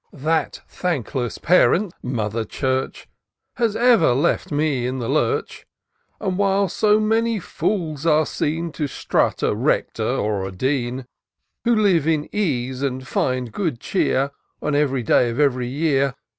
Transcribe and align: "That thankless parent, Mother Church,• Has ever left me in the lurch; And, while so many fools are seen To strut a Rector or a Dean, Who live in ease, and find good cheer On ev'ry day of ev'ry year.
"That 0.31 0.61
thankless 0.67 1.37
parent, 1.37 1.93
Mother 2.01 2.43
Church,• 2.43 3.07
Has 3.59 3.75
ever 3.75 4.13
left 4.15 4.51
me 4.51 4.87
in 4.87 4.97
the 4.97 5.07
lurch; 5.07 5.67
And, 6.19 6.39
while 6.39 6.67
so 6.69 6.99
many 6.99 7.39
fools 7.39 8.03
are 8.07 8.25
seen 8.25 8.71
To 8.71 8.87
strut 8.87 9.43
a 9.43 9.53
Rector 9.53 10.01
or 10.03 10.47
a 10.47 10.51
Dean, 10.51 11.05
Who 11.65 11.75
live 11.75 12.07
in 12.07 12.27
ease, 12.35 12.81
and 12.81 13.07
find 13.07 13.51
good 13.51 13.79
cheer 13.79 14.31
On 14.59 14.73
ev'ry 14.73 15.03
day 15.03 15.29
of 15.29 15.39
ev'ry 15.39 15.67
year. 15.67 16.15